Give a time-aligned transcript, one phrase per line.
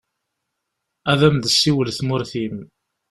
[1.11, 2.57] Ad am-d-tessiwel tmurt-im.